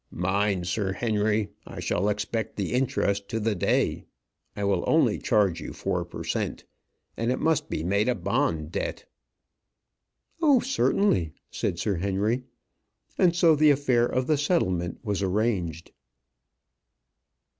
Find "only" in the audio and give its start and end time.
4.87-5.19